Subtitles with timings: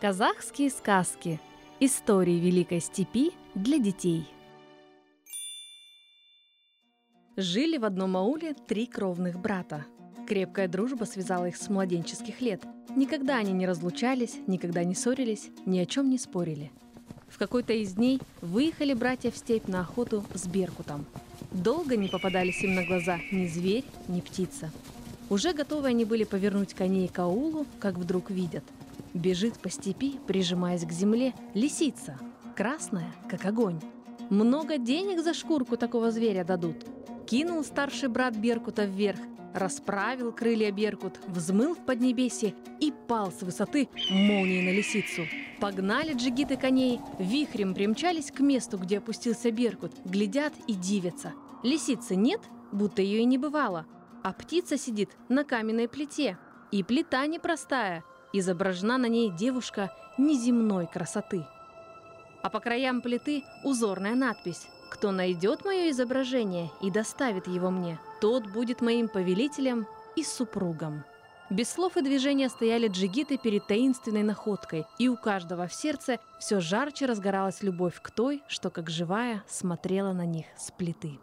[0.00, 1.40] Казахские сказки.
[1.80, 4.28] Истории Великой Степи для детей.
[7.36, 9.86] Жили в одном ауле три кровных брата.
[10.28, 12.62] Крепкая дружба связала их с младенческих лет.
[12.94, 16.70] Никогда они не разлучались, никогда не ссорились, ни о чем не спорили.
[17.28, 21.06] В какой-то из дней выехали братья в степь на охоту с Беркутом.
[21.50, 24.70] Долго не попадались им на глаза ни зверь, ни птица.
[25.28, 28.62] Уже готовы они были повернуть коней к аулу, как вдруг видят–
[29.14, 32.18] Бежит по степи, прижимаясь к земле, лисица,
[32.56, 33.80] красная, как огонь.
[34.30, 36.84] Много денег за шкурку такого зверя дадут.
[37.26, 39.18] Кинул старший брат Беркута вверх,
[39.54, 45.22] расправил крылья Беркут, взмыл в поднебесье и пал с высоты молнией на лисицу.
[45.60, 51.32] Погнали джигиты коней, вихрем примчались к месту, где опустился Беркут, глядят и дивятся.
[51.62, 53.86] Лисицы нет, будто ее и не бывало,
[54.22, 56.38] а птица сидит на каменной плите.
[56.70, 61.44] И плита непростая, Изображена на ней девушка неземной красоты.
[62.42, 68.46] А по краям плиты узорная надпись «Кто найдет мое изображение и доставит его мне, тот
[68.46, 71.04] будет моим повелителем и супругом».
[71.50, 76.60] Без слов и движения стояли джигиты перед таинственной находкой, и у каждого в сердце все
[76.60, 81.18] жарче разгоралась любовь к той, что как живая смотрела на них с плиты.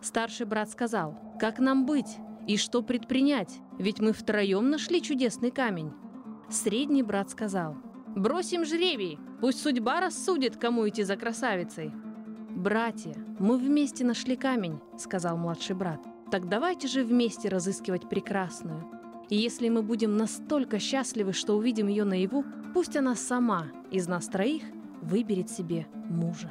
[0.00, 2.18] Старший брат сказал, «Как нам быть?
[2.46, 3.58] И что предпринять?
[3.78, 5.92] Ведь мы втроем нашли чудесный камень.
[6.48, 7.76] Средний брат сказал,
[8.14, 11.92] «Бросим жребий, пусть судьба рассудит, кому идти за красавицей».
[12.50, 16.00] «Братья, мы вместе нашли камень»,— сказал младший брат.
[16.30, 18.88] «Так давайте же вместе разыскивать прекрасную.
[19.28, 24.28] И если мы будем настолько счастливы, что увидим ее наяву, пусть она сама из нас
[24.28, 24.62] троих
[25.02, 26.50] выберет себе мужа».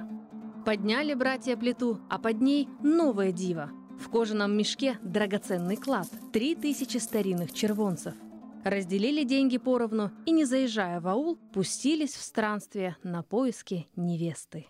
[0.65, 6.97] Подняли братья плиту, а под ней новое диво— в кожаном мешке драгоценный клад, три тысячи
[6.97, 8.13] старинных червонцев.
[8.63, 14.65] Разделили деньги поровну и, не заезжая в аул, пустились в странствие на поиски невесты.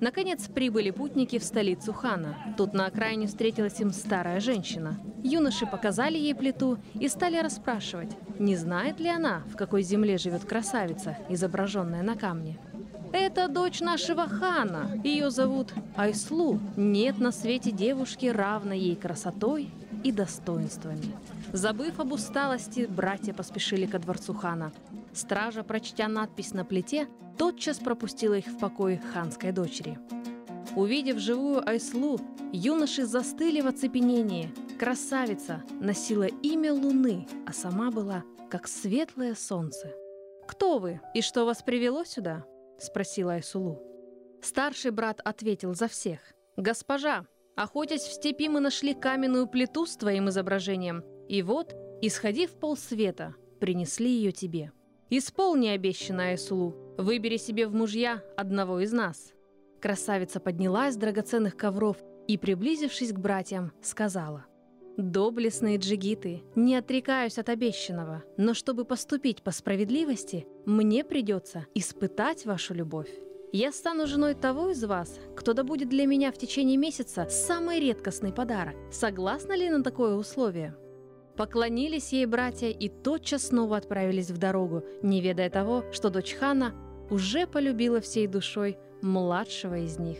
[0.00, 2.54] Наконец прибыли путники в столицу хана.
[2.56, 5.00] Тут на окраине встретилась им старая женщина.
[5.24, 10.44] Юноши показали ей плиту и стали расспрашивать, не знает ли она, в какой земле живет
[10.44, 12.58] красавица, изображенная на камне.
[13.12, 14.90] Это дочь нашего хана.
[15.02, 16.58] Ее зовут Айслу.
[16.76, 19.70] Нет на свете девушки, равной ей красотой
[20.04, 21.14] и достоинствами.
[21.52, 24.72] Забыв об усталости, братья поспешили ко дворцу хана.
[25.12, 27.08] Стража, прочтя надпись на плите,
[27.38, 29.98] тотчас пропустила их в покой ханской дочери.
[30.76, 32.20] Увидев живую Айслу,
[32.52, 34.52] юноши застыли в оцепенении.
[34.78, 39.92] Красавица носила имя Луны, а сама была как светлое солнце.
[40.46, 42.44] «Кто вы и что вас привело сюда?»—
[42.78, 43.82] спросила Айсулу.
[44.42, 46.20] Старший брат ответил за всех.
[46.56, 53.34] «Госпожа, охотясь в степи, мы нашли каменную плиту с твоим изображением, и вот, исходив полсвета,
[53.60, 54.72] принесли ее тебе.
[55.10, 59.32] Исполни обещанное Айсулу, выбери себе в мужья одного из нас».
[59.80, 64.46] Красавица поднялась с драгоценных ковров и, приблизившись к братьям, сказала—
[64.98, 72.74] Доблестные джигиты, не отрекаюсь от обещанного, но чтобы поступить по справедливости, мне придется испытать вашу
[72.74, 73.08] любовь.
[73.52, 78.32] Я стану женой того из вас, кто добудет для меня в течение месяца самый редкостный
[78.32, 78.74] подарок.
[78.90, 80.74] Согласна ли на такое условие?
[81.36, 86.74] Поклонились ей братья и тотчас снова отправились в дорогу, не ведая того, что дочь хана
[87.08, 90.18] уже полюбила всей душой младшего из них.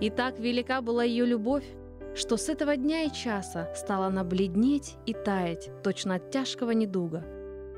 [0.00, 1.66] И так велика была ее любовь,
[2.16, 7.24] что с этого дня и часа стала она бледнеть и таять, точно от тяжкого недуга,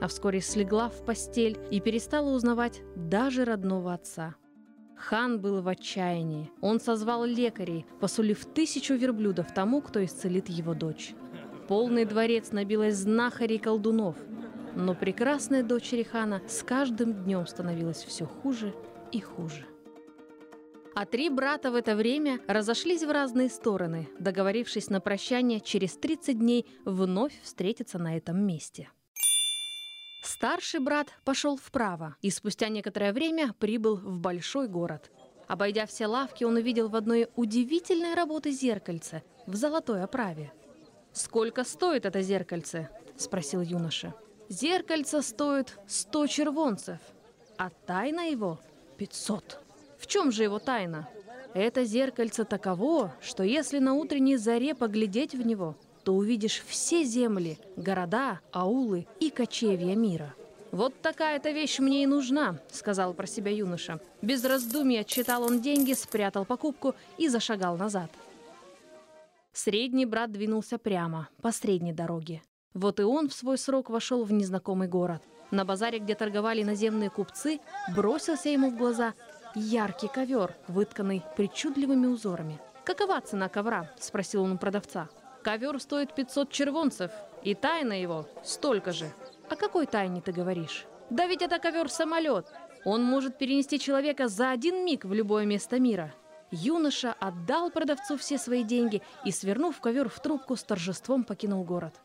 [0.01, 4.37] а вскоре слегла в постель и перестала узнавать даже родного отца.
[4.97, 6.51] Хан был в отчаянии.
[6.61, 11.15] Он созвал лекарей, посулив тысячу верблюдов тому, кто исцелит его дочь.
[11.69, 14.17] Полный дворец набилось знахарей колдунов,
[14.75, 18.75] но прекрасная дочери хана с каждым днем становилась все хуже
[19.13, 19.67] и хуже.
[21.01, 26.37] А три брата в это время разошлись в разные стороны, договорившись на прощание через 30
[26.37, 28.91] дней вновь встретиться на этом месте.
[30.25, 35.13] Старший брат пошел вправо и спустя некоторое время прибыл в большой город.
[35.47, 40.53] Обойдя все лавки, он увидел в одной удивительной работы зеркальце в золотой оправе.
[41.13, 44.17] «Сколько стоит это зеркальце?»– спросил юноша.
[44.49, 46.99] «Зеркальце стоит 100 червонцев,
[47.57, 48.59] а тайна его–
[48.99, 49.68] 500».
[49.99, 51.09] В чем же его тайна?
[51.55, 57.59] Это зеркальце таково, что если на утренней заре поглядеть в него, то увидишь все земли,
[57.77, 60.35] города, аулы и кочевья мира.
[60.71, 64.01] «Вот такая-то вещь мне и нужна»,— сказал про себя юноша.
[64.21, 68.11] Без раздумий отчитал он деньги, спрятал покупку и зашагал назад.
[69.53, 72.43] Средний брат двинулся прямо, по средней дороге.
[72.75, 75.23] Вот и он в свой срок вошел в незнакомый город.
[75.51, 77.61] На базаре, где торговали наземные купцы,
[77.97, 79.15] бросился ему в глаза
[79.55, 82.61] яркий ковер, вытканный причудливыми узорами.
[82.85, 85.09] «Какова цена ковра?»– спросил он у продавца.
[85.43, 87.11] «Ковер стоит 500 червонцев,
[87.43, 89.13] и тайна его столько же».
[89.51, 92.47] «О какой тайне ты говоришь?» «Да ведь это ковер-самолет.
[92.85, 96.15] Он может перенести человека за один миг в любое место мира».
[96.51, 102.01] Юноша отдал продавцу все свои деньги и, свернув ковер в трубку, с торжеством покинул город.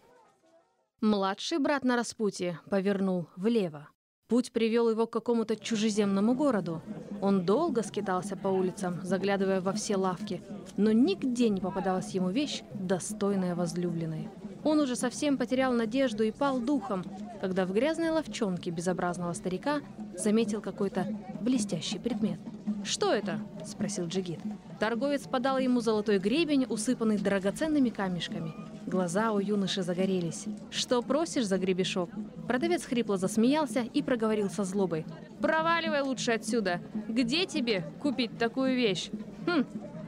[1.00, 3.90] Младший брат на распутье повернул влево.
[4.28, 6.82] Путь привел его к какому-то чужеземному городу.
[7.22, 10.42] Он долго скитался по улицам, заглядывая во все лавки,
[10.78, 14.30] но нигде не попадалась ему вещь, достойная возлюбленной.
[14.64, 17.04] Он уже совсем потерял надежду и пал духом,
[17.42, 19.82] когда в грязной ловчонке безобразного старика
[20.18, 21.06] заметил какой-то
[21.42, 22.40] блестящий предмет.
[22.86, 24.40] «Что это?»– спросил Джигит.
[24.80, 28.54] Торговец подал ему золотой гребень, усыпанный драгоценными камешками.
[28.94, 30.46] Глаза у юноши загорелись.
[30.70, 32.12] «Что просишь за гребешок?»
[32.48, 35.04] Продавец хрипло засмеялся и проговорил со злобой.
[35.42, 36.80] «Проваливай лучше отсюда!
[37.08, 39.10] Где тебе купить такую вещь?
[39.48, 39.66] Хм,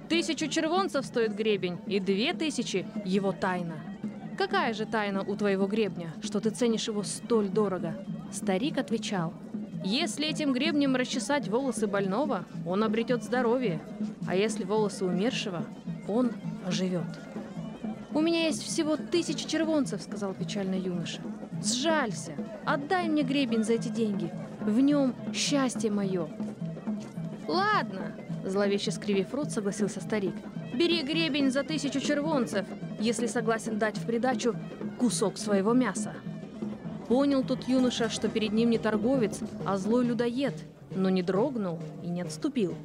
[0.07, 3.73] тысячу червонцев стоит гребень, и две тысячи– его тайна!»
[4.37, 9.33] «Какая же тайна у твоего гребня, что ты ценишь его столь дорого?» Старик отвечал.
[9.83, 13.81] «Если этим гребнем расчесать волосы больного, он обретет здоровье,
[14.27, 15.65] а если волосы умершего,
[16.07, 16.33] он
[16.67, 17.07] оживет».
[18.15, 21.19] «У меня есть всего тысяча червонцев»,— сказал печально юноша.
[21.62, 22.31] «Сжалься,
[22.65, 24.31] отдай мне гребень за эти деньги.
[24.62, 26.29] В нем счастье мое».
[27.45, 28.15] «Ладно»,—
[28.45, 30.33] зловеще скривив рот, согласился старик.
[30.73, 32.65] «Бери гребень за тысячу червонцев,
[33.01, 34.56] если согласен дать в придачу
[34.97, 36.13] кусок своего мяса.
[37.09, 40.56] Понял тот юноша, что перед ним не торговец, а злой людоед,
[40.95, 42.75] но не дрогнул и не отступил.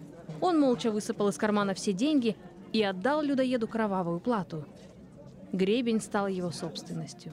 [0.41, 2.37] Он молча высыпал из кармана все деньги
[2.73, 4.65] и отдал людоеду кровавую плату.
[5.53, 7.33] Гребень стал его собственностью.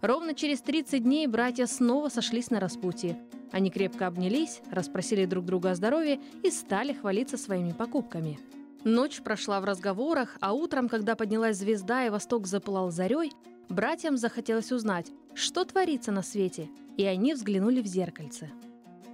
[0.00, 3.18] Ровно через 30 дней братья снова сошлись на распутье.
[3.52, 8.38] Они крепко обнялись, расспросили друг друга о здоровье и стали хвалиться своими покупками–
[8.84, 13.32] Ночь прошла в разговорах, а утром, когда поднялась звезда и восток запылал зарей,
[13.70, 16.68] братьям захотелось узнать, что творится на свете,
[16.98, 18.50] и они взглянули в зеркальце.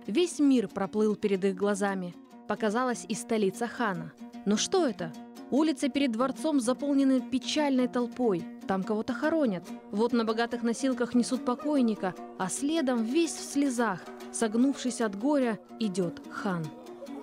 [0.08, 2.17] Весь мир проплыл перед их глазами.
[2.49, 4.12] Показалась и столица хана.
[4.44, 5.12] Но что это?
[5.50, 8.44] Улицы перед дворцом заполнены печальной толпой.
[8.69, 9.64] Там кого-то хоронят.
[9.91, 14.00] Вот на богатых носилках несут покойника, а следом весь в слезах,
[14.32, 16.64] согнувшись от горя, идет хан.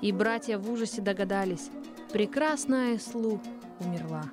[0.02, 1.70] И братья в ужасе догадались,
[2.12, 3.42] Прекрасная Эслу
[3.82, 4.24] умерла.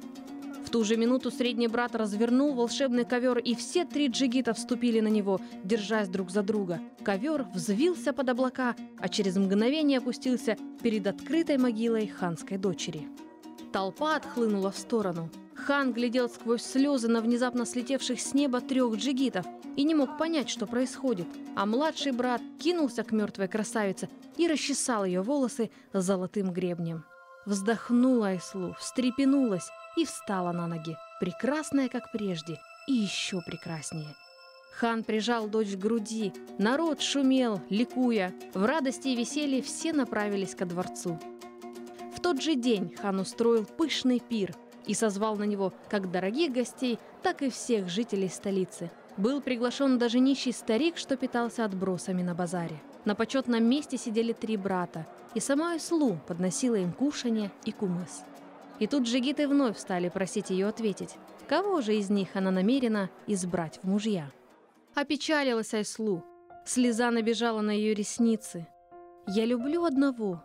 [0.64, 5.08] В ту же минуту средний брат развернул волшебный ковер, и все три джигита вступили на
[5.08, 6.80] него, держась друг за друга.
[7.02, 13.08] Ковер взвился под облака, а через мгновение опустился перед открытой могилой ханской дочери.
[13.74, 15.28] Толпа отхлынула в сторону.
[15.56, 19.44] Хан глядел сквозь слезы на внезапно слетевших с неба трех джигитов
[19.74, 21.26] и не мог понять, что происходит.
[21.56, 27.04] А младший брат кинулся к мертвой красавице и расчесал ее волосы золотым гребнем.
[27.46, 34.14] Вздохнула Айслу, встрепенулась и встала на ноги, прекрасная, как прежде, и еще прекраснее.
[34.76, 38.32] Хан прижал дочь к груди, народ шумел, ликуя.
[38.54, 41.18] В радости и веселье все направились ко дворцу.
[42.34, 47.42] Тот же день хан устроил пышный пир и созвал на него как дорогих гостей, так
[47.42, 48.90] и всех жителей столицы.
[49.16, 52.82] Был приглашен даже нищий старик, что питался отбросами на базаре.
[53.04, 58.24] На почетном месте сидели три брата, и сама Ислу подносила им кушанье и кумыс.
[58.80, 61.14] И тут джигиты вновь стали просить ее ответить,
[61.48, 64.32] кого же из них она намерена избрать в мужья.
[64.96, 66.24] Опечалилась Айслу.
[66.66, 68.66] Слеза набежала на ее ресницы.
[69.28, 70.42] «Я люблю одного,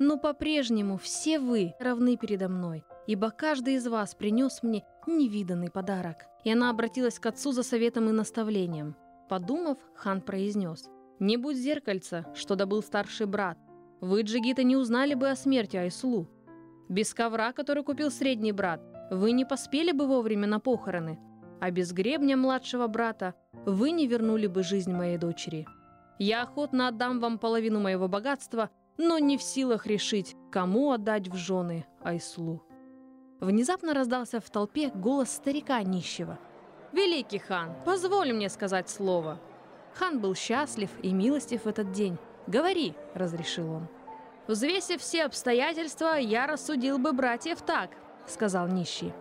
[0.00, 6.26] но по-прежнему все вы равны передо мной, ибо каждый из вас принес мне невиданный подарок».
[6.42, 8.96] И она обратилась к отцу за советом и наставлением.
[9.28, 10.88] Подумав, хан произнес–
[11.20, 13.58] не будь зеркальца, что добыл старший брат.
[14.00, 16.30] Вы, джигиты, не узнали бы о смерти Айслу.
[16.88, 18.80] Без ковра, который купил средний брат,
[19.10, 21.20] вы не поспели бы вовремя на похороны.
[21.60, 23.34] А без гребня младшего брата
[23.66, 25.66] вы не вернули бы жизнь моей дочери.
[26.18, 31.36] Я охотно отдам вам половину моего богатства, но не в силах решить, кому отдать в
[31.36, 32.62] жены Айслу.
[33.40, 36.38] Внезапно раздался в толпе голос старика нищего.
[36.92, 39.38] «Великий хан, позволь мне сказать слово!»
[39.94, 42.18] Хан был счастлив и милостив в этот день.
[42.46, 43.88] «Говори»,— разрешил он.
[44.46, 47.90] «Взвесив все обстоятельства, я рассудил бы братьев так»,—
[48.26, 49.12] сказал нищий.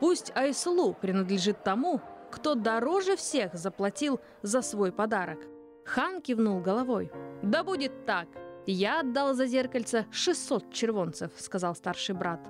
[0.00, 2.00] «Пусть Айслу принадлежит тому,
[2.30, 5.38] кто дороже всех заплатил за свой подарок».
[5.84, 7.10] Хан кивнул головой.
[7.42, 8.28] «Да будет так.
[8.66, 12.40] Я отдал за зеркальце 600 червонцев»,— сказал старший брат.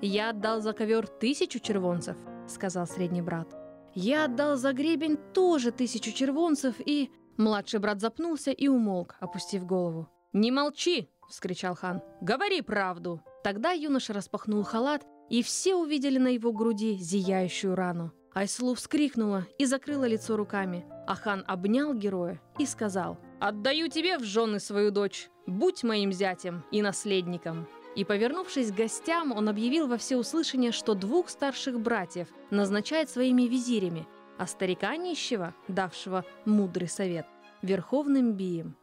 [0.00, 2.16] «Я отдал за ковер тысячу червонцев»,—
[2.48, 3.54] сказал средний брат.
[3.98, 10.06] Я отдал за гребень тоже тысячу червонцев и...» Младший брат запнулся и умолк, опустив голову.
[10.34, 12.02] «Не молчи!»— вскричал хан.
[12.20, 18.12] «Говори правду!» Тогда юноша распахнул халат, и все увидели на его груди зияющую рану.
[18.34, 24.24] Айслу вскрикнула и закрыла лицо руками, а хан обнял героя и сказал «Отдаю тебе в
[24.24, 27.66] жены свою дочь, будь моим зятем и наследником».
[27.96, 34.06] И, повернувшись к гостям, он объявил во всеуслышание, что двух старших братьев назначает своими визирями,
[34.36, 37.26] а старика нищего, давшего мудрый совет,
[37.62, 38.76] верховным бием.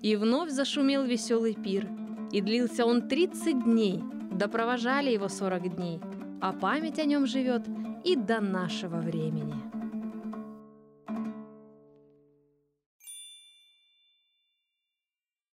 [0.00, 1.86] И вновь зашумел веселый пир,
[2.32, 6.00] и длился он 30 дней, да провожали его 40 дней,
[6.40, 7.62] а память о нем живет
[8.04, 9.65] и до нашего времени.